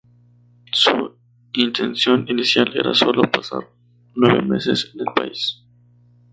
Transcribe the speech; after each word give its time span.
Su 0.71 1.15
intención 1.53 2.25
inicial 2.27 2.75
era 2.75 2.95
solo 2.95 3.21
pasar 3.29 3.69
nueve 4.15 4.41
meses 4.41 4.89
en 4.95 5.01
el 5.01 5.13
país. 5.13 5.63